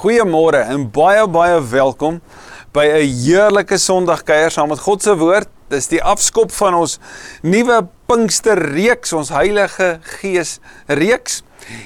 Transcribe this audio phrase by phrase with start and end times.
[0.00, 2.22] Goeiemôre en baie baie welkom
[2.72, 5.48] by 'n heerlike Sondagkuier saam met God se woord.
[5.68, 6.98] Dis die afskop van ons
[7.42, 11.42] nuwe Pinksterreeks, ons Heilige Gees reeks.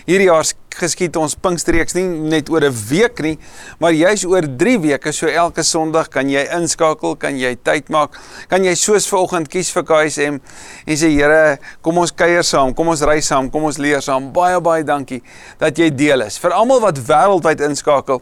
[0.06, 0.46] Hierdie jaar
[0.78, 3.38] geskied ons Pinksterreeks nie net oor 'n week nie,
[3.78, 5.12] maar juis oor 3 weke.
[5.12, 8.10] So elke Sondag kan jy inskakel, kan jy tyd maak,
[8.48, 10.40] kan jy soos vanoggend kies vir KSM
[10.86, 14.32] en sê Here, kom ons kuier saam, kom ons ry saam, kom ons leer saam.
[14.32, 15.22] Baie baie dankie
[15.58, 16.38] dat jy deel is.
[16.38, 18.20] Vir almal wat wêreldwyd inskakel,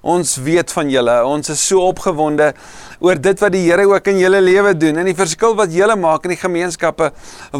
[0.00, 1.16] ons weet van julle.
[1.28, 2.52] Ons is so opgewonde
[3.00, 5.96] oor dit wat die Here ook in julle lewe doen en die verskil wat julle
[6.00, 7.10] maak in die gemeenskappe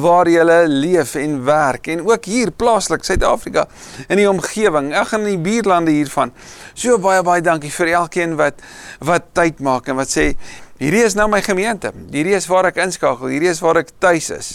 [0.05, 3.67] waar julle leef en werk en ook hier plaaslik Suid-Afrika
[4.09, 6.35] in die omgewing, ag in die buurlande hiervan.
[6.75, 8.61] So baie baie dankie vir elkeen wat
[9.05, 10.33] wat tyd maak en wat sê
[10.81, 11.93] hierdie is nou my gemeente.
[12.11, 13.29] Hierdie is waar ek inskakel.
[13.31, 14.49] Hierdie is waar ek tuis is.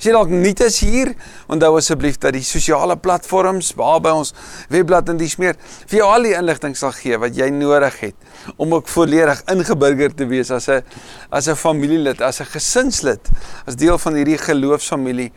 [0.00, 1.12] As jy dalk nuut is hier,
[1.52, 4.32] onthou asseblief dat die sosiale platforms waar by ons
[4.72, 8.56] webblad en dis meer vir jou al die inligting sal gee wat jy nodig het
[8.56, 10.82] om ook volledig ingeburger te wees as 'n
[11.30, 13.20] as 'n familielid, as 'n gesinslid,
[13.66, 15.30] as deel van hierdie geloofsfamilie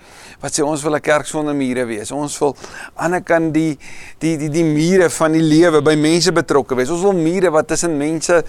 [0.43, 2.11] wat sê ons wil 'n kerk sonder mure wees.
[2.11, 2.55] Ons wil
[2.95, 3.77] aan die kant die
[4.19, 6.89] die die die mure van die lewe by mense betrokke wees.
[6.89, 8.43] Ons wil mure wat tussen mense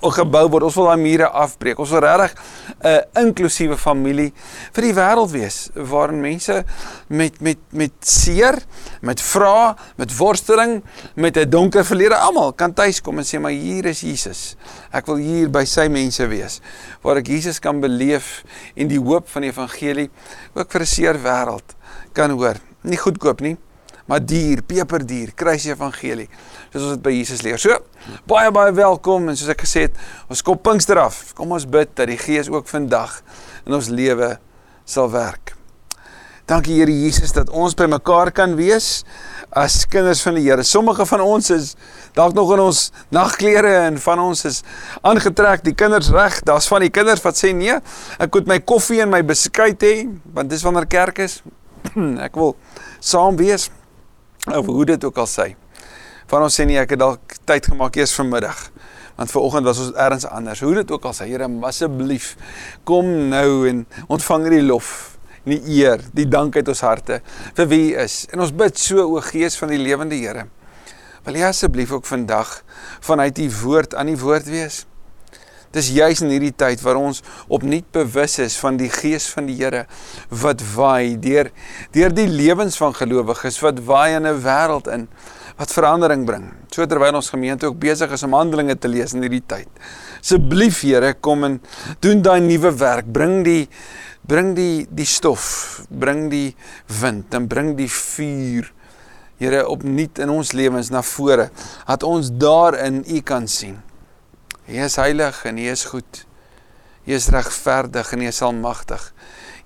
[0.00, 0.62] gebou word.
[0.62, 1.78] Ons wil daai mure afbreek.
[1.78, 2.34] Ons wil regtig
[2.82, 4.32] 'n inklusiewe familie
[4.72, 6.64] vir die wêreld wees waarin mense
[7.08, 8.58] met met met seer,
[9.00, 10.82] met vrae, met worsteling,
[11.14, 14.56] met 'n donker verlede almal kan tuiskom en sê maar hier is Jesus.
[14.92, 16.60] Ek wil hier by sy mense wees
[17.02, 20.10] waar ek Jesus kan beleef en die hoop van die evangelie
[20.54, 21.76] ook vir 'n seer wêreld
[22.12, 22.56] kan hoor.
[22.82, 23.56] Nie goedkoop nie,
[24.10, 26.26] maar duur, peperduur, kruis evangelie.
[26.72, 27.60] Soos ons dit by Jesus leer.
[27.62, 27.76] So,
[28.26, 31.28] baie baie welkom en soos ek gesê het, ons kom Pinkster af.
[31.38, 33.20] Kom ons bid dat die Gees ook vandag
[33.68, 34.32] in ons lewe
[34.82, 35.54] sal werk.
[36.50, 39.04] Dankie Here Jesus dat ons by mekaar kan wees
[39.54, 40.66] as kinders van die Here.
[40.66, 41.76] Sommige van ons is
[42.18, 44.62] dalk nog in ons nagklere en van ons is
[45.06, 46.42] aangetrek, die kinders reg.
[46.42, 47.78] Daar's van die kinders wat sê nee,
[48.18, 49.96] ek moet my koffie en my beskuit hê
[50.34, 51.44] want dis wanneer kerk is.
[52.26, 52.56] ek wil
[52.98, 53.70] saam wees
[54.56, 55.52] of hoe dit ook al sê.
[56.30, 58.68] Van ons sê nie ek het dalk tyd gemaak eers vanmiddag
[59.20, 60.60] want vanoggend was ons ergens anders.
[60.64, 62.36] Hoe dit ook al sê, Here, asseblief
[62.88, 67.20] kom nou en ontvang hierdie lof en die eer, die dank uit ons harte
[67.58, 68.22] vir wie U is.
[68.32, 70.46] En ons bid so o Gees van die lewende Here.
[71.26, 72.62] Wil jy asseblief ook vandag
[73.04, 74.86] vanuit U woord aan die woord wees?
[75.70, 79.54] Dis juis in hierdie tyd waar ons opnuut bewus is van die gees van die
[79.60, 79.84] Here
[80.42, 81.52] wat waai deur
[81.94, 85.06] deur die lewens van gelowiges wat waai in 'n wêreld in
[85.60, 86.48] wat verandering bring.
[86.72, 89.68] So terwyl ons gemeente ook besig is om Handelinge te lees in hierdie tyd.
[90.20, 91.60] Asseblief Here, kom en
[92.00, 93.12] doen daai nuwe werk.
[93.12, 93.68] Bring die
[94.26, 96.54] bring die die stof, bring die
[97.00, 98.72] wind en bring die vuur.
[99.40, 101.50] Here opnuut in ons lewens na vore
[101.86, 103.89] dat ons daarin U kan sien.
[104.70, 106.24] U is heilig en U is goed.
[107.06, 109.02] U is regverdig en U is almagtig.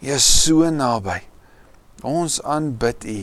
[0.01, 1.19] U is so naby.
[2.01, 3.19] Ons aanbid U.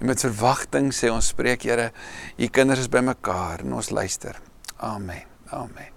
[0.00, 1.92] En met verwagting sê ons spreek Here,
[2.38, 4.40] U kinders is bymekaar en ons luister.
[4.82, 5.22] Amen.
[5.52, 5.92] Amen.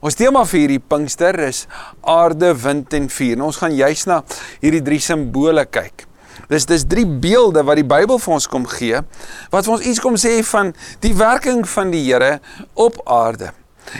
[0.00, 1.64] Ons tema vir hierdie Pinkster is
[2.06, 3.34] aarde, wind en vuur.
[3.34, 4.20] En ons gaan juis na
[4.62, 6.06] hierdie drie simbole kyk.
[6.50, 9.02] Dis dis drie beelde wat die Bybel vir ons kom gee
[9.50, 10.70] wat vir ons iets kom sê van
[11.02, 12.38] die werking van die Here
[12.78, 13.50] op aarde.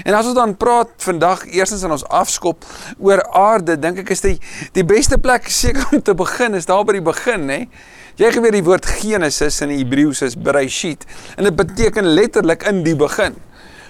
[0.05, 2.65] En as ons dan praat vandag eerstens in ons afskop
[2.99, 4.37] oor aarde, dink ek is die
[4.77, 7.61] die beste plek seker om te begin is daar by die begin, hè.
[8.21, 11.07] Jy geweet die woord Genesis in die Hebreëus is Bereshit
[11.39, 13.39] en dit beteken letterlik in die begin.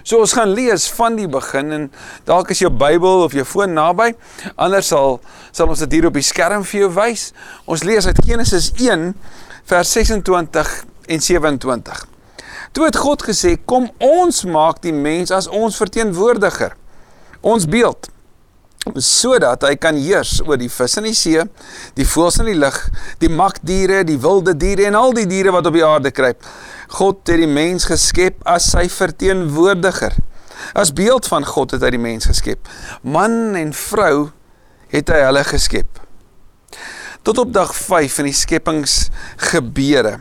[0.03, 1.89] So ons gaan lees van die begin en
[2.29, 4.13] dalk is jou Bybel of jou foon naby.
[4.57, 5.19] Anders sal
[5.51, 7.31] sal ons dit hier op die skerm vir jou wys.
[7.67, 9.11] Ons lees uit Genesis 1
[9.71, 10.73] vers 26
[11.11, 12.07] en 27.
[12.73, 16.77] Toe het God gesê: "Kom ons maak die mens as ons verteenwoordiger,
[17.41, 18.09] ons beeld,
[18.95, 21.43] sodat hy kan heers oor die vis in die see,
[21.99, 22.79] die voëls in die lug,
[23.19, 26.47] die makdiere, die wilde diere en al die diere wat op die aarde kruip.
[26.97, 30.17] God het die mens geskep as sy verteenwoordiger.
[30.75, 32.69] As beeld van God het hy die mens geskep.
[33.03, 34.31] Man en vrou
[34.93, 36.01] het hy hulle geskep.
[37.23, 40.21] Tot op dag 5 in die skepingsgebeure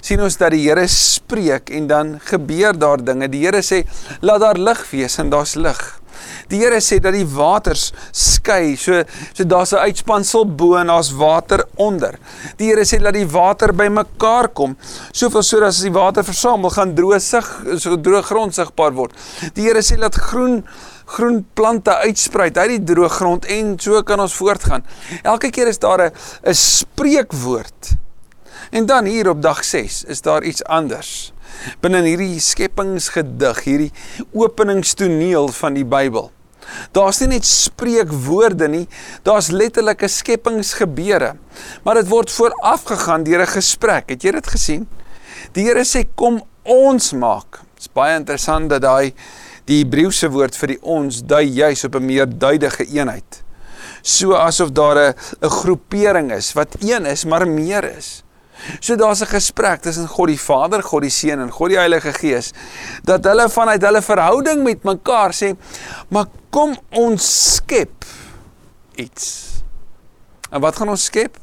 [0.00, 3.28] sien ons dat die Here spreek en dan gebeur daar dinge.
[3.28, 3.84] Die Here sê
[4.20, 6.00] laat daar lig wees en daar's lig.
[6.48, 9.02] Die Here sê dat die waters skei, so
[9.32, 12.18] so daar's 'n uitspansel bo en daar's water onder.
[12.56, 14.76] Die Here sê dat die water bymekaar kom,
[15.12, 17.46] soveel sodat as die water versamel gaan droë sig,
[17.78, 19.12] so droë grond sigbaar word.
[19.54, 20.64] Die Here sê dat groen
[21.08, 24.84] groen plante uitspruit uit die droë grond en so kan ons voortgaan.
[25.22, 26.12] Elke keer is daar 'n
[26.44, 28.07] 'n spreekwoord
[28.70, 31.32] En dan hier op dag 6 is daar iets anders.
[31.80, 33.92] binne hierdie skepingsgedig, hierdie
[34.36, 36.30] openingstoneel van die Bybel.
[36.92, 38.84] Daar's nie net spreekwoorde nie,
[39.24, 41.34] daar's letterlike skepingsgebeure.
[41.84, 44.08] Maar dit word voorafgegaan deur 'n gesprek.
[44.08, 44.88] Het jy dit gesien?
[45.52, 47.60] Die Here sê kom ons maak.
[47.74, 49.14] Dit's baie interessant dat daai
[49.64, 53.42] die Hebreëse woord vir die ons dui juis op 'n meer duidige eenheid.
[54.02, 58.22] So asof daar 'n 'n groepering is wat een is, maar meer is.
[58.80, 62.12] So daar's 'n gesprek tussen God die Vader, God die Seun en God die Heilige
[62.12, 62.52] Gees
[63.04, 65.56] dat hulle vanuit hulle verhouding met mekaar sê,
[66.08, 68.04] "Maar kom ons skep
[68.94, 69.62] iets."
[70.50, 71.36] En wat gaan ons skep?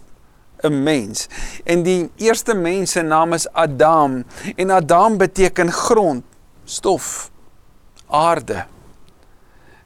[0.64, 1.28] 'n Mens.
[1.64, 4.24] En die eerste mens se naam is Adam
[4.56, 6.24] en Adam beteken grond,
[6.64, 7.32] stof,
[8.08, 8.66] aarde.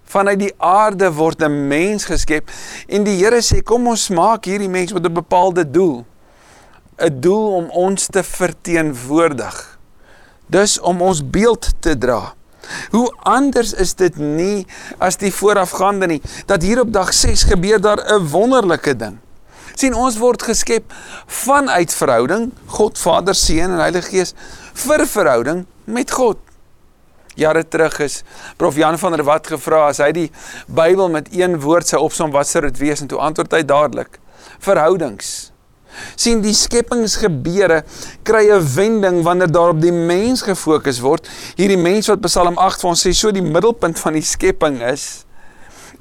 [0.04, 2.50] Vanuit die aarde word 'n mens geskep
[2.88, 6.06] en die Here sê, "Kom ons maak hierdie mens met 'n bepaalde doel."
[7.00, 9.80] 'n doel om ons te verteenwoordig.
[10.46, 12.34] Dus om ons beeld te dra.
[12.92, 14.68] Hoe anders is dit nie
[14.98, 19.18] as die voorafgaande nie dat hier op dag 6 gebeur daar 'n wonderlike ding.
[19.80, 20.94] sien ons word geskep
[21.26, 24.34] vanuit verhouding God Vader Seun en Heilige Gees
[24.74, 26.38] vir verhouding met God.
[27.36, 28.24] Jare terug is
[28.58, 30.32] Prof Jan van der Walt gevra as hy die
[30.68, 34.20] Bybel met een woord sou opsom wat sou dit wees en toe antwoord hy dadelik:
[34.60, 35.49] verhoudings
[36.16, 37.84] sien die skepingsgebeure
[38.24, 41.28] kry 'n wending wanneer daar op die mens gefokus word.
[41.56, 45.26] Hierdie mens wat Psalm 8 vir ons sê so die middelpunt van die skepping is.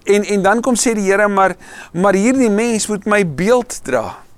[0.04, 1.56] En en dan kom sê die Here maar
[1.92, 4.28] maar hierdie mens moet my beeld dra.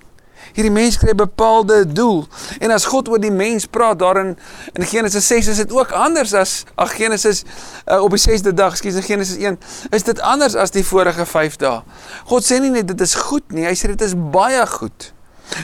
[0.53, 2.27] Hierdie mens kry 'n bepaalde doel.
[2.59, 4.39] En as God oor die mens praat daarin
[4.73, 7.45] in Genesis 6 is dit ook anders as ag Genesis
[7.87, 9.59] uh, op die 6de dag, skielik in Genesis 1,
[9.91, 11.83] is dit anders as die vorige 5 dae.
[12.25, 15.13] God sê nie net dit is goed nie, hy sê dit is baie goed.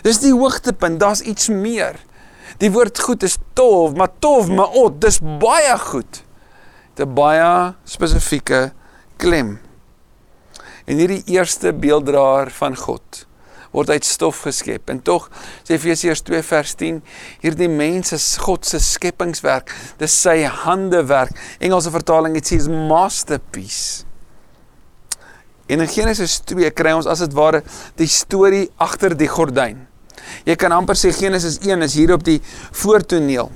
[0.03, 1.99] Dis die hoogtepunt, daar's iets meer.
[2.59, 6.23] Die woord goed is tof, maar tof, maar ot, dis baie goed.
[6.97, 8.73] 'n baie spesifieke
[9.21, 9.59] klem.
[10.87, 13.27] En hierdie eerste beelddraer van God
[13.77, 14.88] word uit stof geskep.
[14.88, 15.29] En tog
[15.61, 17.03] sê Efesiërs 2 vers 10,
[17.43, 19.75] hierdie mens is God se skepingswerk.
[20.00, 21.35] Dis sy handewerk.
[21.61, 24.06] Engelse vertaling het sê is masterpiece.
[25.66, 27.62] En in Genesis 2 kry ons as dit ware
[27.98, 29.82] die storie agter die gordyn.
[30.46, 32.38] Jy kan amper sê Genesis 1 is hier op die
[32.70, 33.50] voortoneel.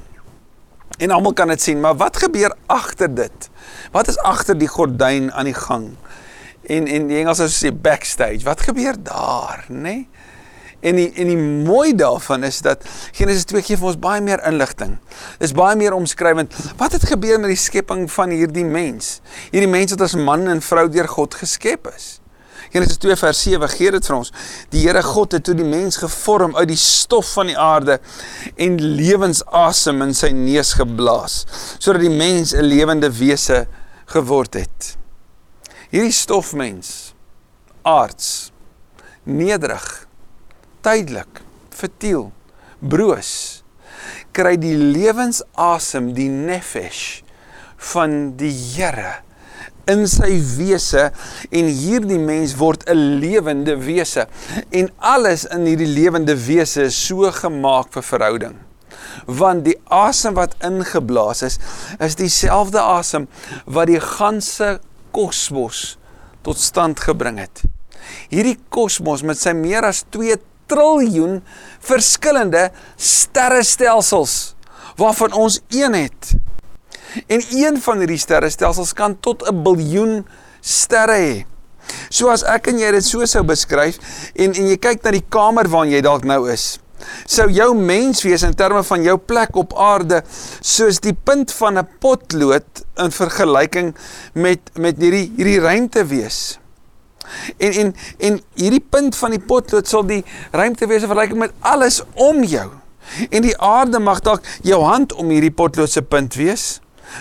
[1.01, 3.51] En almal kan dit sien, maar wat gebeur agter dit?
[3.95, 5.93] Wat is agter die gordyn aan die gang?
[6.67, 8.45] En en die Engels sê backstage.
[8.45, 9.81] Wat gebeur daar, nê?
[9.81, 10.29] Nee?
[10.81, 14.41] En die en die mooi daarvan is dat Genesis 2 gee vir ons baie meer
[14.49, 14.97] inligting.
[15.43, 16.55] Dis baie meer omskrywend.
[16.81, 19.19] Wat het gebeur met die skepping van hierdie mens?
[19.51, 22.17] Hierdie mens wat as man en vrou deur God geskep is.
[22.71, 24.31] Genesis 2 vers 7 gee dit vir ons.
[24.71, 27.99] Die Here God het toe die mens gevorm uit die stof van die aarde
[28.57, 31.43] en lewensasem in sy neus geblaas
[31.81, 33.67] sodat die mens 'n lewende wese
[34.07, 34.97] geword het.
[35.91, 37.15] Hierdie stofmens
[37.83, 38.53] aards
[39.25, 40.07] nederig
[40.85, 41.43] tydelik,
[41.75, 42.31] futiel,
[42.81, 43.63] broos,
[44.37, 47.23] kry die lewensasem, die nefesh
[47.91, 49.21] van die Here
[49.91, 51.09] in sy wese
[51.51, 54.27] en hierdie mens word 'n lewende wese
[54.71, 58.57] en alles in hierdie lewende wese is so gemaak vir verhouding.
[59.27, 61.59] Want die asem wat ingeblaas is
[61.99, 63.29] is dieselfde asem
[63.67, 65.99] wat die ganse kosmos
[66.43, 67.63] tot stand gebring het.
[68.31, 70.37] Hierdie kosmos met sy meer as 2
[70.71, 71.41] triljoen
[71.81, 74.55] verskillende sterrestelsels
[75.01, 76.35] waarvan ons een het.
[77.27, 80.27] En een van hierdie sterrestelsels kan tot 'n biljoen
[80.61, 81.45] sterre hê.
[82.09, 83.99] So as ek en jy dit so sou beskryf
[84.35, 86.79] en en jy kyk na die kamer waarin jy dalk nou is,
[87.27, 90.23] sou jou mens wees in terme van jou plek op aarde
[90.61, 93.95] soos die punt van 'n potlood in vergelyking
[94.35, 96.60] met met hierdie hierdie ruimte wees.
[97.59, 100.23] En en en hierdie punt van die potlood sal die
[100.53, 102.69] ruimte wees vergelyk met alles om jou.
[103.31, 106.79] En die aarde mag dalk jou hand om hierdie potlood se punt wees.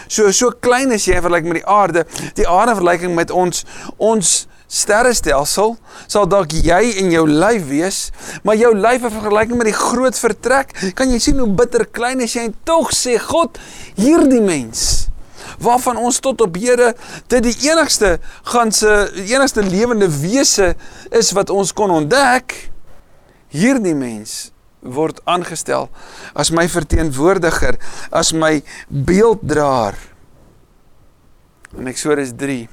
[0.08, 2.06] So so klein is jy vergelyk met die aarde.
[2.38, 3.66] Die aarde vergelyking met ons
[3.98, 5.76] ons sterrestelsel
[6.06, 8.00] sal dalk jy en jou lyf wees,
[8.46, 12.22] maar jou lyf in vergelyking met die groot vertrek, kan jy sien hoe bitter klein
[12.22, 13.58] is jy en tog sê God,
[13.98, 15.09] hierdie mens
[15.60, 16.94] waarvan ons tot op hede
[17.32, 18.94] dit die enigste ganse
[19.26, 20.74] enigste lewende wese
[21.12, 22.56] is wat ons kon ontdek.
[23.50, 25.90] Hierdie mens word aangestel
[26.34, 27.80] as my verteenwoordiger
[28.16, 29.98] as my beelddraer.
[31.78, 32.64] In Eksodus 3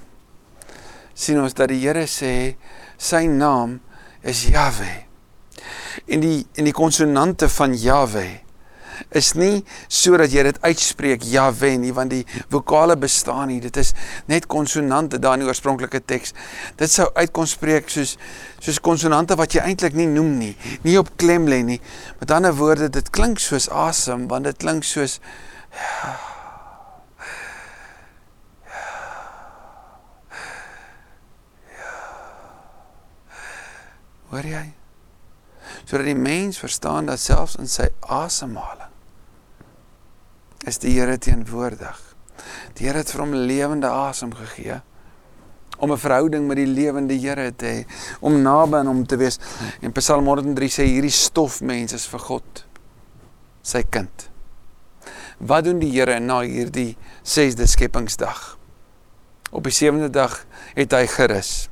[1.16, 2.54] sien ons dat die Here sê
[2.96, 3.80] sy naam
[4.26, 5.06] is Jahwe
[6.06, 8.26] en die en die konsonante van Jahwe
[9.10, 13.60] is nie sodat jy dit uitspreek Jahwe nie want die vokale bestaan nie.
[13.60, 13.92] Dit is
[14.30, 16.34] net konsonante daar in die oorspronklike teks
[16.76, 18.16] dit sou uitkom spreek soos
[18.60, 21.80] soos konsonante wat jy eintlik nie noem nie nie op klem lê nie.
[22.20, 25.20] Met ander woorde dit klink soos asem want dit klink soos
[25.72, 26.16] ja,
[34.26, 34.64] Hoor jy?
[35.86, 38.92] Sodat die mens verstaan dat selfs in sy asemhaling
[40.66, 41.98] is die Here teenwoordig.
[42.74, 44.80] Die Here het vir hom lewende asem gegee
[45.78, 47.86] om 'n verhouding met die lewende Here te hê,
[48.20, 49.38] om naby aan hom te wees.
[49.80, 52.66] En Psalm 103 sê hierdie stofmens is vir God
[53.62, 54.30] sy kind.
[55.38, 58.58] Wat doen die Here na hierdie 6de skepingsdag?
[59.50, 61.68] Op die 7de dag het hy gerus.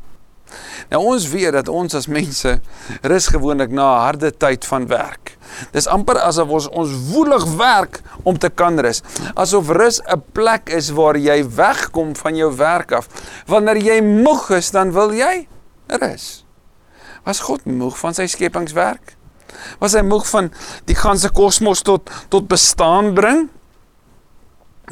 [0.90, 2.60] Nou ons weet dat ons as mense
[3.02, 5.36] rus gewoonlik na 'n harde tyd van werk.
[5.72, 9.02] Dis amper asof ons ons woelig werk om te kan rus.
[9.34, 13.08] Asof rus 'n plek is waar jy wegkom van jou werk af.
[13.46, 15.48] Wanneer jy moeg is, dan wil jy
[15.86, 16.44] rus.
[17.24, 19.16] Was God moeg van sy skepingswerk?
[19.78, 20.50] Was hy moeg van
[20.84, 23.48] die ganse kosmos tot tot bestaan bring?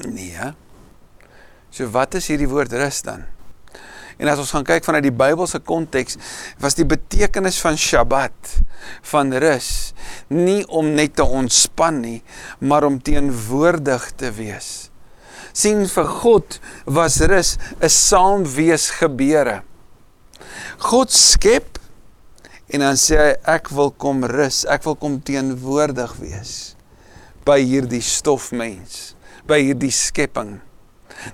[0.08, 0.52] Nee.
[1.70, 3.24] So wat is hierdie woord rus dan?
[4.22, 6.18] En as ons gaan kyk vanuit die Bybelse konteks,
[6.62, 8.54] was die betekenis van Sabbat
[9.10, 9.92] van rus
[10.30, 12.20] nie om net te ontspan nie,
[12.62, 14.88] maar om teenwoordig te wees.
[15.52, 16.54] sien vir God
[16.88, 19.62] was rus 'n saamwees gebeure.
[20.78, 21.78] God skep
[22.72, 26.74] en dan sê hy ek wil kom rus, ek wil kom teenwoordig wees
[27.44, 29.14] by hierdie stofmens,
[29.46, 30.60] by hierdie skepping.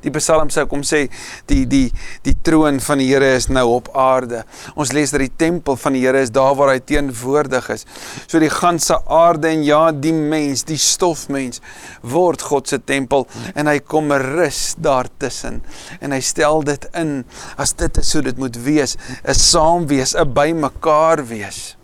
[0.02, 1.06] Die Psalm sê kom sê
[1.50, 1.88] die die
[2.26, 4.44] die troon van die Here is nou op aarde.
[4.76, 7.86] Ons lees dat die tempel van die Here is daar waar hy teenwoordig is.
[8.26, 11.62] So die ganse aarde en ja, die mens, die stofmens
[12.02, 15.62] word God se tempel en hy kom rus daartussen
[16.00, 17.22] en hy stel dit in
[17.60, 21.76] as dit is so dit moet wees, 'n saam wees, 'n bymekaar wees.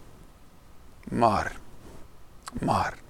[1.10, 1.52] Maar
[2.60, 3.03] maar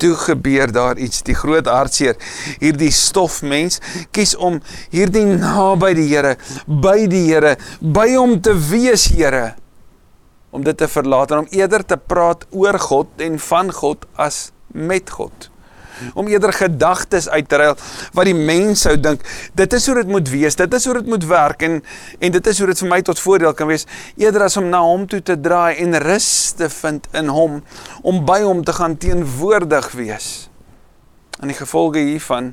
[0.00, 2.16] toe gebeur daar iets die groot hartseer
[2.62, 3.80] hierdie stofmens
[4.16, 4.60] kies om
[4.94, 9.54] hierdie naby die Here by die Here by hom te wees Here
[10.50, 14.48] om dit te verlaat en om eerder te praat oor God en van God as
[14.72, 15.49] met God
[16.14, 17.76] om eerder gedagtes uit te ruil
[18.16, 19.24] wat die mens sou dink.
[19.54, 21.80] Dit is hoe dit moet wees dit is hoe dit moet werk en
[22.18, 23.86] en dit is hoe dit vir my tot voordeel kan wees.
[24.16, 27.60] Eerder as om na hom toe te draai en rus te vind in hom
[28.02, 30.50] om by hom te gaan teenwoordig wees.
[31.40, 32.52] En die gevolge hiervan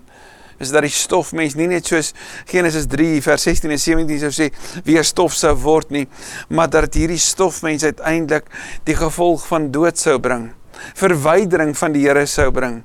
[0.57, 2.13] is dat die stofmens nie net soos
[2.49, 4.49] Genesis 3 vers 16 en 17 sou sê
[4.87, 6.05] weer stof sou word nie
[6.49, 8.49] maar dat hierdie stofmens uiteindelik
[8.89, 10.49] die gevolg van dood sou bring
[10.97, 12.81] verwydering van die Here sou bring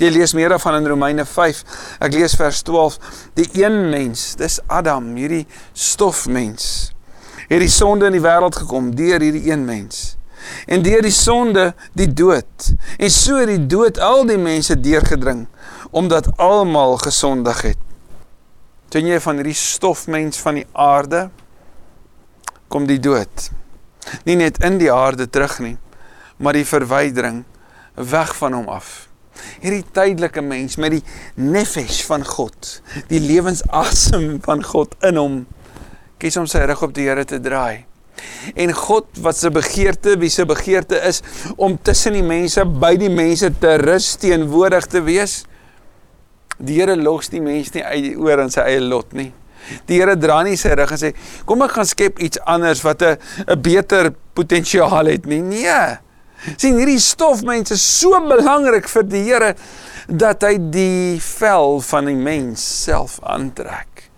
[0.00, 1.58] Jy lees meer daarvan in Romeine 5.
[2.00, 2.96] Ek lees vers 12.
[3.36, 5.44] Die een mens, dis Adam, hierdie
[5.76, 6.94] stofmens.
[7.50, 10.14] Het die sonde in die wêreld gekom deur hierdie een mens.
[10.64, 11.66] En deur die sonde
[11.98, 12.70] die dood.
[12.96, 15.44] En so het die dood al die mense deurgedring
[15.90, 17.84] omdat almal gesondig het.
[18.94, 21.26] Sien jy van hierdie stofmens van die aarde
[22.72, 23.50] kom die dood.
[24.24, 25.76] Nie net in die aarde terug nie,
[26.38, 27.44] maar die verwydering
[28.00, 29.09] weg van hom af
[29.60, 31.02] hierdie tydelike mens met die
[31.40, 32.80] nefesh van God,
[33.10, 35.38] die lewensasem van God in hom,
[36.20, 37.86] kies om sy rug op die Here te draai.
[38.54, 41.22] En God wat se begeerte, wie se begeerte is
[41.56, 45.44] om tussen die mense, by die mense te rus, teenwoordig te wees.
[46.60, 49.30] Die Here los die mens nie uit oor aan sy eie lot nie.
[49.88, 51.14] Die Here dra nie sy rug en sê,
[51.46, 53.16] "Kom ek gaan skep iets anders wat 'n
[53.48, 56.09] 'n beter potensiaal het nie." Nee
[56.56, 59.54] sien hierdie stofmense is so belangrik vir die Here
[60.08, 64.10] dat hy die vel van die mens self aantrek.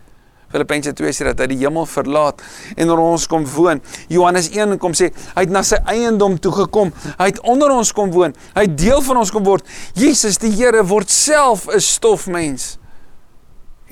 [0.53, 2.43] Filippense 2 sê dat hy die hemel verlaat
[2.77, 3.81] en onder ons kom woon.
[4.13, 6.93] Johannes 1 kom sê hy het na sy eiendom toe gekom.
[7.17, 8.37] Hy het onder ons kom woon.
[8.53, 9.67] Hy het deel van ons kom word.
[9.97, 12.77] Jesus die Here word self 'n stofmens.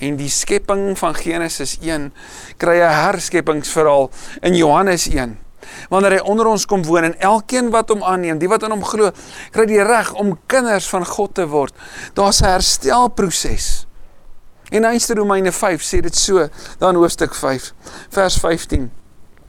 [0.00, 2.12] En die skepping van Genesis 1
[2.56, 4.10] kry 'n herskepingsverhaal
[4.42, 5.38] in Johannes 1
[5.90, 8.84] wanneer hy onder ons kom woon en elkeen wat hom aanneem, die wat aan hom
[8.84, 9.12] glo,
[9.54, 11.74] kry die reg om kinders van God te word.
[12.14, 13.86] Daar's 'n herstelproses.
[14.70, 16.48] En Eerste Romeine 5 sê dit so,
[16.78, 17.72] dan hoofstuk 5,
[18.10, 18.90] vers 15.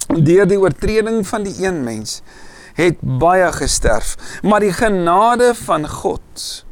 [0.08, 2.22] Deur die oortreding van die een mens
[2.74, 6.66] het baie gesterf, maar die genade van God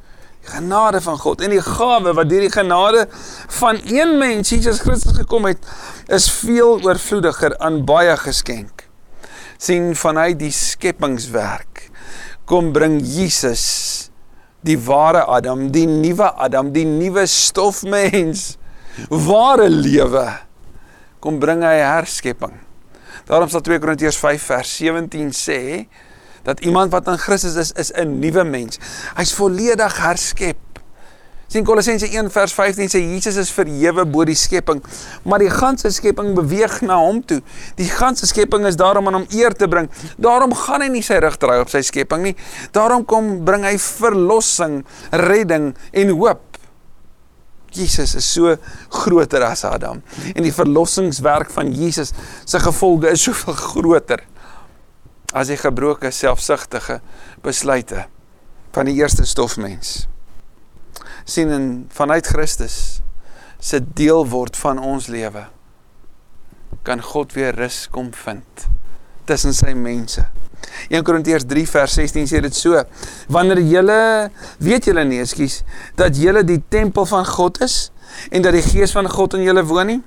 [0.49, 3.05] genade van God en die gawe wat deur die genade
[3.59, 5.65] van een mens Jesus Christus gekom het
[6.07, 8.78] is veel oorvloediger aan baie geskenk
[9.59, 11.89] sien vanuit die skepingswerk
[12.49, 14.09] kom bring Jesus
[14.65, 18.57] die ware Adam, die nuwe Adam, die nuwe stofmens,
[19.07, 20.25] ware lewe
[21.23, 22.55] kom bring hy herskepping.
[23.27, 25.61] Daarom sal 2 Korintiërs 5 vers 17 sê
[26.47, 28.79] dat iemand wat in Christus is, is 'n nuwe mens.
[29.15, 30.57] Hy's volledig herskep
[31.49, 34.81] sien Kolossense 1 vers 15 sê Jesus is verhewe bo die skepping,
[35.25, 37.39] maar die ganse skepping beweeg na hom toe.
[37.79, 39.89] Die ganse skepping is daarom aan hom eer te bring.
[40.21, 42.35] Daarom gaan hy nie sy rug draai op sy skepping nie.
[42.75, 44.83] Daarom kom bring hy verlossing,
[45.25, 46.45] redding en hoop.
[47.73, 48.55] Jesus is so
[49.03, 50.01] groter as Adam
[50.33, 54.23] en die verlossingswerk van Jesus se gevolge is soveel groter
[55.37, 56.99] as die gebroke selfsugtige
[57.45, 58.07] besluite
[58.73, 60.07] van die eerste stofmens
[61.29, 62.99] sien en vanuit Christus
[63.59, 65.45] se deel word van ons lewe
[66.87, 68.67] kan God weer rus kom vind
[69.29, 70.23] tussen sy mense.
[70.89, 72.79] 1 Korintiërs 3 vers 16 sê dit so:
[73.29, 73.99] Wanneer julle
[74.63, 75.61] weet julle nie, ekskuus,
[75.99, 77.91] dat julle die tempel van God is
[78.33, 79.99] en dat die gees van God in julle woon nie?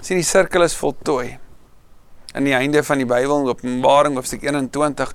[0.00, 1.36] sien die sirkel is voltooi.
[2.36, 5.10] Aan die einde van die Bybel, Openbaring hoofstuk 21,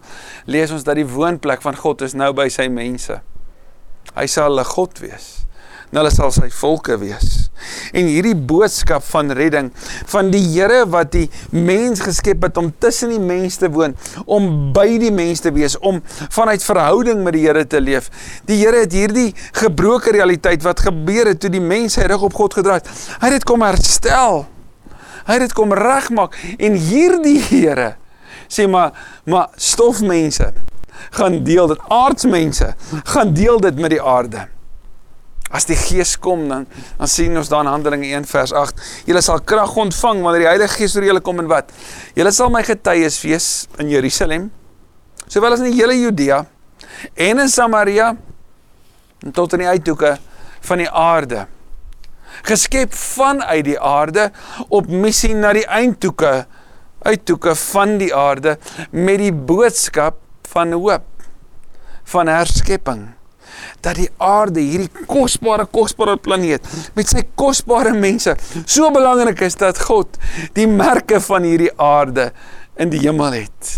[0.52, 3.20] lees ons dat die woonplek van God is nou by sy mense.
[4.18, 5.30] Hy sal hulle God wees.
[5.94, 7.52] En hulle sal sy volke wees.
[7.94, 9.70] En hierdie boodskap van redding
[10.10, 13.94] van die Here wat die mens geskep het om tussen die mense te woon,
[14.26, 16.02] om by die mense te wees, om
[16.34, 18.10] vanuit verhouding met die Here te leef.
[18.50, 19.30] Die Here het hierdie
[19.62, 22.90] gebroke realiteit wat gebeur het toe die mens sy rug op God gedraai het.
[23.22, 24.48] Hy het dit kom herstel.
[25.28, 27.94] Hy het dit kom regmaak en hierdie Here
[28.54, 28.92] sê maar
[29.26, 30.52] maar stofmense
[31.18, 31.86] gaan deel dit.
[31.88, 32.74] Aardsmense
[33.04, 34.48] gaan deel dit met die aarde.
[35.54, 36.66] As die Gees kom dan
[36.98, 40.50] dan sien ons daar in Handelinge 1 vers 8, julle sal krag ontvang wanneer die
[40.50, 41.70] Heilige Gees oor julle kom en wat?
[42.18, 43.50] Julle sal my getuies wees
[43.82, 44.50] in Jerusalem,
[45.28, 46.44] sowel as in die hele Judea
[47.14, 48.14] en in Samaria
[49.24, 50.18] en tot in die uithoeke
[50.64, 51.46] van die aarde.
[52.44, 54.32] Geskep vanuit die aarde
[54.74, 56.34] op missie na die eindhoeke
[57.04, 58.58] uithoeke van die aarde
[58.92, 60.23] met die boodskap
[60.54, 61.10] van hoop
[62.14, 63.04] van herskepping
[63.86, 66.66] dat die aarde hierdie kosbare kosbare planeet
[66.98, 70.18] met sy kosbare mense so belangrik is dat God
[70.58, 72.32] die merke van hierdie aarde
[72.76, 73.74] in die hemel het.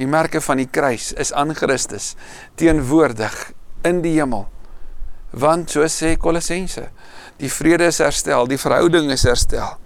[0.00, 2.14] Die merke van die kruis is aan Christus
[2.60, 3.34] teenwoordig
[3.84, 4.46] in die hemel.
[5.30, 6.88] Want so sê Kolossense,
[7.38, 9.76] die vrede is herstel, die verhouding is herstel.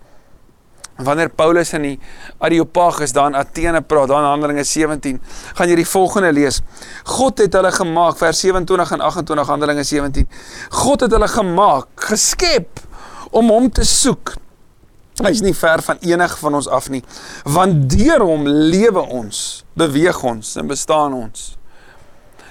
[0.97, 1.95] Wanneer Paulus in die
[2.39, 5.19] Areopagus daar in Athene praat, daar in Handelinge 17,
[5.59, 6.61] gaan jy die volgende lees.
[7.17, 10.29] God het hulle gemaak, vers 27 en 28 Handelinge 17.
[10.85, 12.85] God het hulle gemaak, geskep
[13.35, 14.37] om hom te soek.
[15.23, 17.03] Hy is nie ver van enige van ons af nie,
[17.47, 21.53] want deur hom lewe ons, beweeg ons en bestaan ons.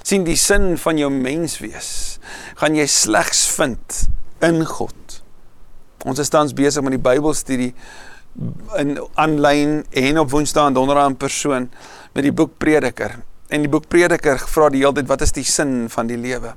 [0.04, 2.20] sien die sin van jou menswees
[2.60, 4.02] gaan jy slegs vind
[4.44, 5.22] in God.
[6.04, 7.70] Ons is tans besig met die Bybelstudie
[8.80, 11.70] in aanlyn en op Woensdae en Donderdae in persoon
[12.14, 13.20] met die boek Prediker.
[13.54, 16.56] En die boek Prediker vra die hele tyd wat is die sin van die lewe?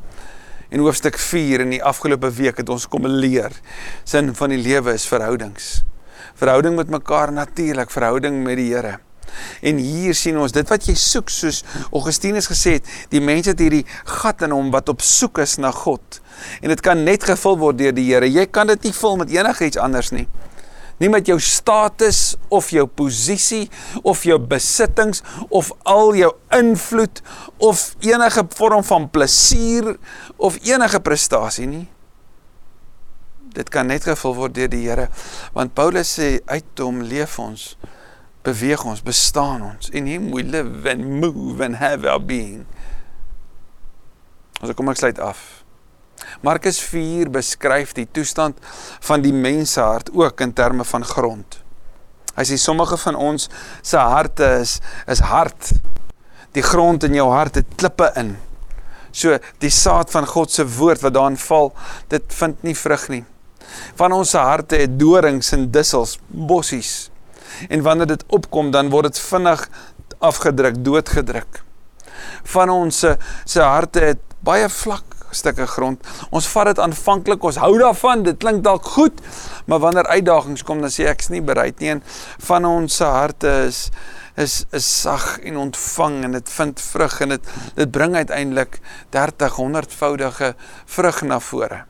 [0.73, 3.55] In hoofstuk 4 in die afgelope week het ons kom leer
[4.05, 5.83] sin van die lewe is verhoudings.
[6.37, 8.99] Verhouding met mekaar natuurlik, verhouding met die Here.
[9.61, 13.61] En hier sien ons dit wat jy soek soos Augustinus gesê het, die mense het
[13.61, 13.85] hierdie
[14.23, 16.21] gat in hom wat op soek is na God.
[16.63, 18.29] En dit kan net gevul word deur die Here.
[18.31, 20.27] Jy kan dit nie vul met enigiets anders nie
[21.03, 23.67] nie met jou status of jou posisie
[24.03, 27.21] of jou besittings of al jou invloed
[27.63, 29.97] of enige vorm van plesier
[30.37, 31.85] of enige prestasie nie.
[33.57, 35.09] Dit kan net gevul word deur die Here.
[35.57, 37.71] Want Paulus sê uit hom leef ons,
[38.45, 39.89] beweeg ons, bestaan ons.
[39.97, 42.67] In him we live and move and have our being.
[44.61, 45.56] Ons kom ek sluit af.
[46.41, 48.59] Markus 4 beskryf die toestand
[49.01, 51.61] van die mensehart ook in terme van grond.
[52.37, 53.49] Hy sê sommige van ons
[53.83, 55.73] se harte is is hard.
[56.57, 58.35] Die grond in jou hart het klippe in.
[59.13, 61.73] So die saad van God se woord wat daarin val,
[62.13, 63.25] dit vind nie vrug nie.
[63.97, 67.09] Van ons se harte het dorings en dussels, bossies.
[67.73, 69.65] En wanneer dit opkom, dan word dit vinnig
[70.19, 71.63] afgedruk, doodgedruk.
[72.53, 76.03] Van ons se se harte het baie vlak stukke grond.
[76.31, 79.21] Ons vat dit aanvanklik, ons hou daarvan, dit klink dalk goed,
[79.67, 82.05] maar wanneer uitdagings kom, dan sê ek ek's nie bereid nie en
[82.49, 83.89] van ons se harte is
[84.37, 88.81] is is sag en ontvang en dit vind vrug en dit dit bring uiteindelik
[89.17, 91.85] 30 100voudige vrug na vore.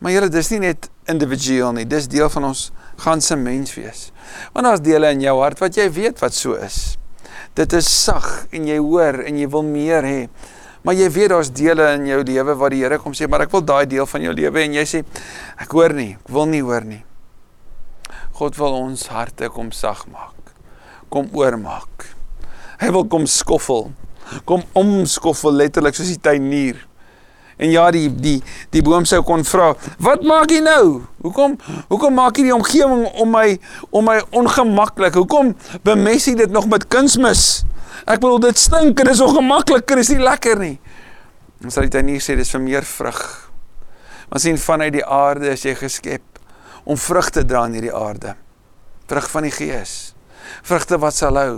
[0.00, 2.68] Maar julle dis nie net individueel nie, dis deel van ons
[3.00, 4.10] ganse menswees.
[4.52, 6.98] Want daar's dele in jou hart wat jy weet wat so is.
[7.56, 10.22] Dit is sag en jy hoor en jy wil meer hê.
[10.82, 13.52] Maar jy weet daar's dele in jou lewe waar die Here kom sê, "Maar ek
[13.52, 15.04] wil daai deel van jou lewe" en jy sê,
[15.58, 17.04] "Ek hoor nie, ek wil nie hoor nie."
[18.32, 20.54] God wil ons harte kom sag maak.
[21.10, 22.06] Kom oormaak.
[22.78, 23.92] Hy wil kom skoffel.
[24.44, 26.86] Kom omskoffel letterlik soos die tuinier.
[27.60, 28.38] En ja, die die
[28.72, 31.02] die boom sou kon vra, "Wat maak jy nou?
[31.22, 33.58] Hoekom hoekom maak jy die omgewing om my
[33.90, 35.14] om my ongemaklik?
[35.14, 37.64] Hoekom bemess jy dit nog met kunsmis?"
[38.10, 40.76] Ek bedoel dit stink en dit is ongemaklik, dit is nie lekker nie.
[41.62, 43.20] Ons sal dit dan nie sê dis vir meer vrug.
[44.30, 46.40] Ons sien vanuit die aarde as jy geskep
[46.88, 48.34] om vrug te dra in hierdie aarde.
[49.10, 49.94] Vrug van die Gees.
[50.66, 51.54] Vrugte wat sal hou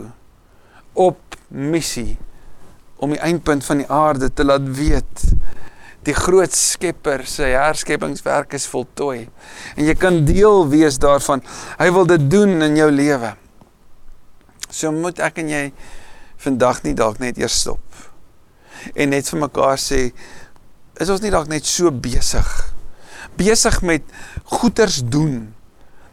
[0.98, 2.18] op missie
[3.02, 5.24] om die eindpunt van die aarde te laat weet
[6.06, 9.28] die groot skepper se herskepingswerk is voltooi
[9.76, 11.42] en jy kan deel wees daarvan
[11.78, 13.32] hy wil dit doen in jou lewe
[14.68, 15.64] so moet ek en jy
[16.42, 17.82] vandag nie dalk net eers stop.
[18.94, 20.08] En net vir mekaar sê
[21.00, 22.48] is ons nie dalk net so besig
[23.38, 24.02] besig met
[24.44, 25.52] goeders doen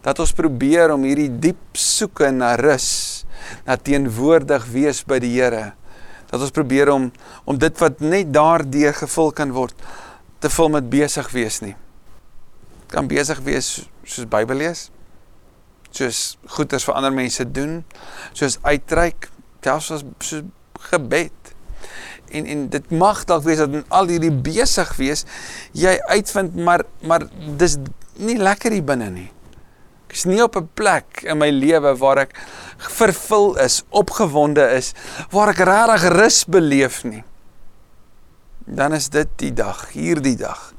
[0.05, 3.25] dat ons probeer om hierdie diep soeke na rus
[3.67, 5.73] na teenwoordig wees by die Here
[6.29, 7.09] dat ons probeer om
[7.49, 9.75] om dit wat net daardeur gevul kan word
[10.39, 11.73] te vul met besig wees nie.
[12.87, 14.87] Kan besig wees soos Bybel lees
[15.89, 17.81] soos goeders vir ander mense doen
[18.37, 19.27] soos uitreik
[19.63, 20.43] selfs as so
[20.91, 21.53] gebed.
[22.29, 25.25] En en dit mag dalk wees dat in al hierdie besig wees
[25.77, 27.25] jy uitvind maar maar
[27.57, 27.77] dis
[28.19, 29.29] nie lekker hier binne nie.
[30.09, 32.33] Ek is nie op 'n plek in my lewe waar ek
[32.77, 34.93] vervul is, opgewonde is,
[35.29, 37.23] waar ek regtig rus beleef nie.
[38.65, 40.73] Dan is dit die dag, hierdie dag,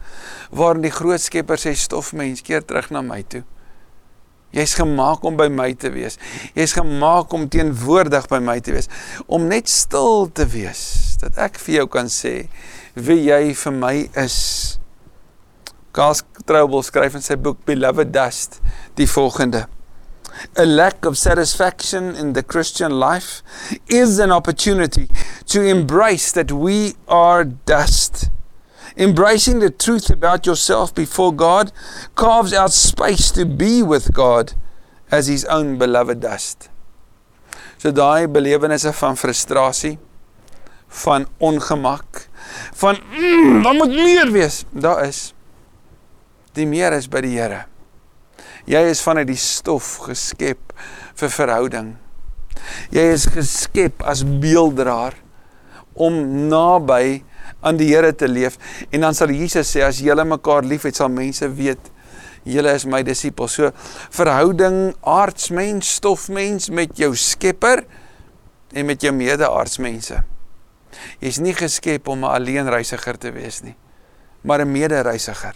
[0.50, 3.44] waarin die groot Skepper sê stofmens keer terug na my toe.
[4.56, 6.18] Jy's gemaak om by my te wees.
[6.56, 8.90] Jy's gemaak om teenwoordig by my te wees,
[9.30, 10.82] om net stil te wees
[11.20, 12.34] dat ek vir jou kan sê
[12.96, 14.38] wie jy vir my is.
[15.94, 18.58] Gas Trouble skryf in sy boek Beloved Dust
[18.98, 19.66] die volgende:
[20.56, 23.42] A lack of satisfaction in the Christian life
[23.86, 25.08] is an opportunity
[25.46, 28.30] to embrace that we are dust.
[28.96, 31.72] Embracing the truth about yourself before God
[32.14, 34.54] carves out space to be with God
[35.10, 36.68] as his own beloved dust.
[37.78, 39.98] So daai belewennisse van frustrasie,
[40.88, 42.26] van ongemak,
[42.74, 45.30] van mm, dan moet meer wees, daar is
[46.58, 47.64] die meer is by die Here.
[48.68, 50.74] Jy is vanuit die stof geskep
[51.18, 51.90] vir verhouding.
[52.92, 55.16] Jy is geskep as beelddraer
[55.94, 56.18] om
[56.50, 57.22] naby
[57.60, 58.58] aan die Here te leef
[58.90, 61.90] en dan sal Jesus sê as julle mekaar liefhet sal mense weet
[62.44, 63.58] julle is my disippels.
[63.58, 63.70] So
[64.16, 67.84] verhouding aardsmens, stofmens met jou Skepper
[68.72, 70.22] en met jou mede-aardsmense.
[71.20, 73.76] Jy's nie geskep om 'n alleenreisiger te wees nie,
[74.42, 75.54] maar 'n mede-reisiger.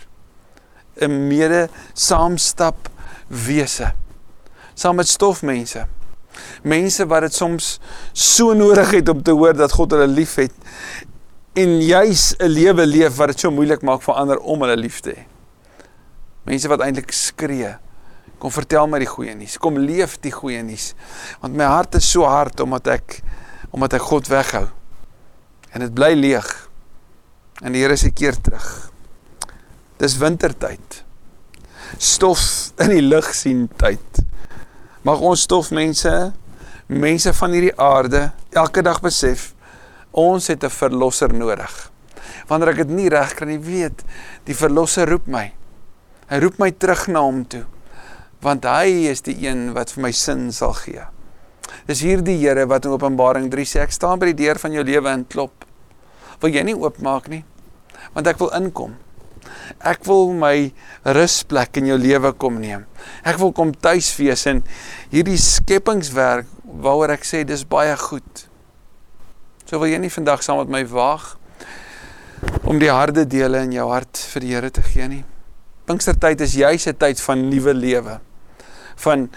[1.00, 2.88] 'n Mede saamstap
[3.28, 3.94] wese
[4.74, 5.86] saam met stofmense.
[6.62, 7.78] Mense wat dit soms
[8.12, 10.52] so nodig het om te hoor dat God hulle liefhet
[11.54, 15.00] en juis 'n lewe leef wat dit so moeilik maak vir ander om hulle lief
[15.00, 15.22] te hê.
[16.44, 17.76] Mense wat eintlik skree,
[18.38, 19.58] kom vertel my die goeie nuus.
[19.58, 20.94] Kom leef die goeie nuus.
[21.40, 23.22] Want my hart is so hard omdat ek
[23.70, 24.68] omdat ek God weghou.
[25.72, 26.68] En dit bly leeg.
[27.62, 28.90] En die Here se keer terug.
[29.96, 31.04] Dis wintertyd.
[31.98, 34.22] Stof in die lug sien tyd.
[35.02, 36.32] Mag ons stofmense,
[36.86, 39.53] mense van hierdie aarde elke dag besef
[40.14, 41.90] Ons het 'n verlosser nodig.
[42.46, 44.04] Wanneer ek dit nie reg kry nie, weet
[44.46, 45.52] die verlosser roep my.
[46.28, 47.64] Hy roep my terug na hom toe.
[48.40, 51.02] Want hy is die een wat vir my sin sal gee.
[51.86, 54.84] Dis hierdie Here wat in Openbaring 3 sê ek staan by die deur van jou
[54.84, 55.64] lewe en klop.
[56.40, 57.44] Wil jy nie oopmaak nie?
[58.14, 58.96] Want ek wil inkom.
[59.80, 60.72] Ek wil my
[61.04, 62.86] rusplek in jou lewe kom neem.
[63.24, 64.62] Ek wil kom tuis wees in
[65.12, 68.46] hierdie skepingswerk waaroor ek sê dis baie goed.
[69.64, 71.38] So wil jy nie vandag saam met my waag
[72.68, 75.22] om die harde dele in jou hart vir die Here te gee nie.
[75.88, 78.20] Pinkstertyd is juis 'n tyd van nuwe lewe.
[78.96, 79.30] Van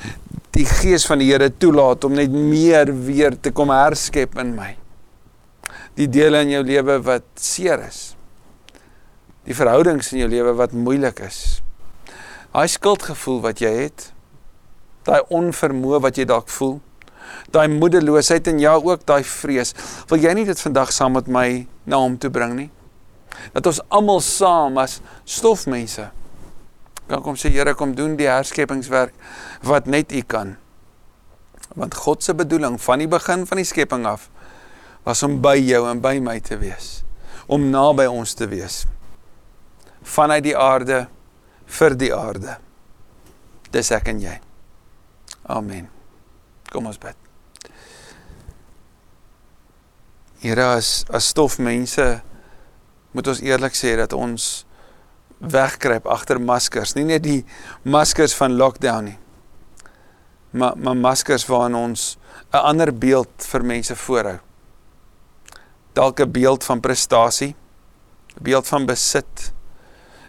[0.51, 4.75] die gees van die Here toelaat om net meer weer te kom herskep in my.
[5.95, 8.15] Die dele in jou lewe wat seer is.
[9.45, 11.61] Die verhoudings in jou lewe wat moeilik is.
[12.51, 14.11] Daai skuldgevoel wat jy het.
[15.03, 16.81] Daai onvermoë wat jy dalk voel
[17.51, 19.73] daai moedeloosheid en ja ook daai vrees.
[20.09, 22.69] Wil jy nie dit vandag saam met my na hom toe bring nie?
[23.53, 26.09] Dat ons almal saam as stofmense
[27.07, 29.13] kan kom sê Here kom doen die herskepingswerk
[29.63, 30.57] wat net U kan.
[31.75, 34.29] Want God se bedoeling van die begin van die skepping af
[35.07, 37.07] was om by jou en by my te wees.
[37.47, 38.83] om naby ons te wees.
[40.03, 41.05] Vanuit die aarde
[41.79, 42.59] vir die aarde.
[43.71, 44.39] Dis ek en jy.
[45.47, 45.96] Amen.
[46.71, 47.15] Kom ons bid.
[50.43, 52.05] Here as as stof mense
[53.15, 54.65] moet ons eerlik sê dat ons
[55.37, 57.41] wegkruip agter maskers, nie net die
[57.85, 59.17] maskers van lockdown nie.
[60.57, 62.17] Maar maar maskers waarin ons
[62.53, 64.39] 'n ander beeld vir mense voorhou.
[65.93, 67.55] Dalk 'n beeld van prestasie,
[68.37, 69.51] 'n beeld van besit,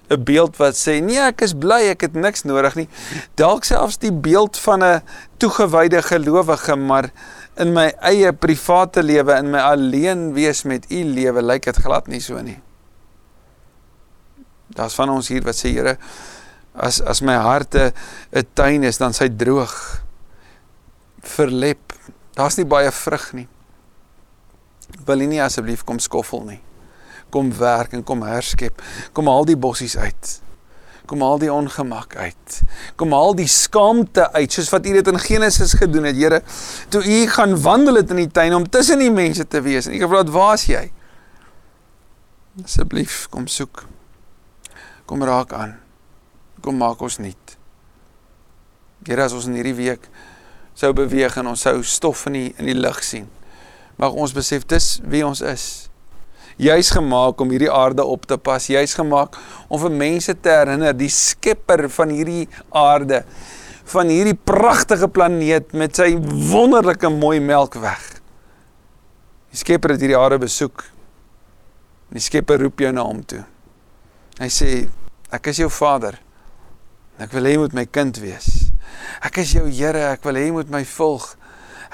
[0.09, 2.89] 'n beeld wat sê nee, ek is bly, ek het niks nodig nie.
[3.37, 5.03] Dalk selfs die beeld van 'n
[5.37, 7.11] toegewyde gelowige, maar
[7.57, 12.07] in my eie private lewe, in my alleen wees met u lewe, lyk dit glad
[12.07, 12.61] nie so nie.
[14.69, 15.99] Daar's van ons hier wat sê Here,
[16.75, 17.93] as as my hart 'n
[18.55, 20.03] tuin is, dan sy droog
[21.21, 21.93] verlep.
[22.35, 23.49] Daar's nie baie vrug nie.
[25.05, 26.61] Wil nie asseblief kom skoffel nie.
[27.31, 28.83] Kom werk en kom herskep.
[29.13, 30.35] Kom haal die bossies uit.
[31.09, 32.61] Kom haal die ongemak uit.
[33.01, 36.43] Kom haal die skaamte uit soos wat U dit in Genesis gedoen het, Here.
[36.93, 39.97] Toe U gaan wandel het in die tuin om tussen die mense te wees en
[39.97, 40.91] U gevra het, "Waar's jy?"
[42.65, 43.87] Asseblief kom soek.
[45.07, 45.79] Kom raak aan.
[46.61, 47.57] Kom maak ons nuut.
[49.07, 50.09] Here, as ons in hierdie week
[50.79, 53.29] sou beweeg en ons sou stof in die in die lug sien.
[53.97, 55.89] Mag ons besef dis wie ons is.
[56.59, 58.67] Jy's gemaak om hierdie aarde op te pas.
[58.67, 59.37] Jy's gemaak
[59.71, 63.23] om vir mense te herinner die skepper van hierdie aarde,
[63.89, 66.11] van hierdie pragtige planeet met sy
[66.51, 68.19] wonderlike mooi melkweg.
[69.55, 70.83] Die skepper het hierdie aarde besoek.
[72.13, 73.45] Die skepper roep jou na hom toe.
[74.41, 74.73] Hy sê
[75.35, 76.19] ek is jou vader.
[77.23, 78.69] Ek wil hê jy moet my kind wees.
[79.25, 81.33] Ek is jou Here, ek wil hê jy moet my volg.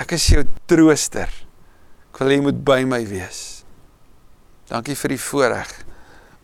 [0.01, 1.29] Ek is jou trooster.
[2.13, 3.54] Ek wil hê jy moet by my wees.
[4.71, 5.75] Dankie vir die voorreg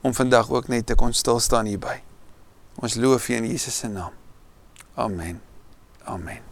[0.00, 2.00] om vandag ook net te kon stil staan hierby.
[2.80, 4.12] Ons loof U in Jesus se naam.
[4.94, 5.40] Amen.
[6.04, 6.49] Amen.